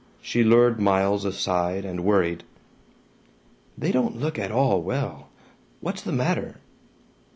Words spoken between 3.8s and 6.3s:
don't look at all well. What's the